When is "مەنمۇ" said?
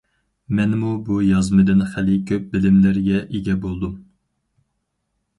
0.59-0.87